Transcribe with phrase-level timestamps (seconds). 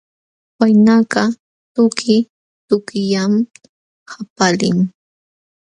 [0.59, 1.31] Waynakaq
[1.73, 2.15] tuki
[2.67, 3.33] tukillam
[4.09, 4.77] qapalin.